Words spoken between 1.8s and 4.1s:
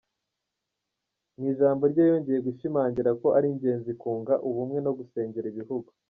rye yongeye gushimangira ko ari ingenzi